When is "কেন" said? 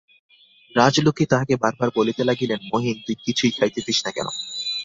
4.11-4.27